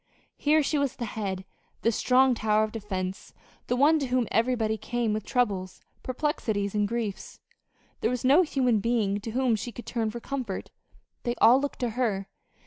Here 0.35 0.63
she 0.63 0.79
was 0.79 0.95
the 0.95 1.05
head, 1.05 1.45
the 1.83 1.91
strong 1.91 2.33
tower 2.33 2.63
of 2.63 2.71
defense, 2.71 3.35
the 3.67 3.75
one 3.75 3.99
to 3.99 4.07
whom 4.07 4.27
everybody 4.31 4.75
came 4.75 5.13
with 5.13 5.23
troubles, 5.23 5.79
perplexities, 6.01 6.73
and 6.73 6.87
griefs. 6.87 7.39
There 7.99 8.09
was 8.09 8.25
no 8.25 8.41
human 8.41 8.79
being 8.79 9.19
to 9.21 9.29
whom 9.29 9.55
she 9.55 9.71
could 9.71 9.85
turn 9.85 10.09
for 10.09 10.19
comfort. 10.19 10.71
They 11.21 11.35
all 11.35 11.61
looked 11.61 11.77
to 11.81 11.89
her. 11.91 12.25